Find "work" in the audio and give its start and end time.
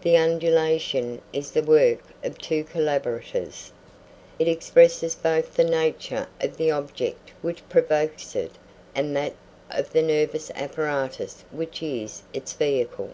1.62-1.98